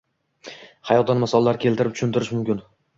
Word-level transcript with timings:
hayotdan 0.91 1.23
misollar 1.27 1.63
keltirib 1.67 1.97
tushuntirish 1.97 2.37
muhim. 2.41 2.69